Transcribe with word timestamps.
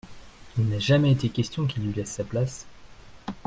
Il 0.57 0.67
n’a 0.67 0.79
jamais 0.79 1.11
été 1.11 1.29
question 1.29 1.67
qu’il 1.67 1.83
lui 1.83 1.93
laisse 1.93 2.09
sa 2.11 2.23
place. 2.23 2.65